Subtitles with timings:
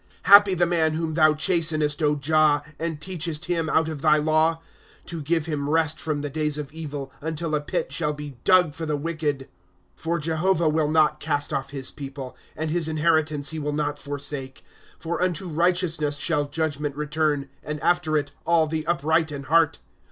[0.01, 4.53] '^ Happy the man whom thou chastenest, Jah, And teachest him out of thy law;
[4.55, 4.59] 1'
[5.05, 8.73] To give him rest from the days of evil, Until a pit shall be dug
[8.73, 9.47] for the wicked."
[9.95, 14.63] For Jehovah will not cast off his people, And his inheritance he will not forsake.
[14.97, 19.77] 1* For unto righteousness shall judgment return, And after it, all the upright in heart.